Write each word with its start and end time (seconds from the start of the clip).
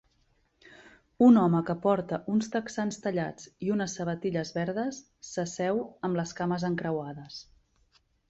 Un 1.25 1.35
home 1.41 1.59
que 1.67 1.73
porta 1.83 2.17
uns 2.35 2.49
texans 2.55 2.97
tallats 3.03 3.45
i 3.67 3.69
unes 3.75 3.95
sabatilles 3.99 4.53
verdes 4.57 5.03
s'asseu 5.29 5.83
amb 6.09 6.21
les 6.23 6.33
cames 6.43 6.67
encreuades. 6.73 7.39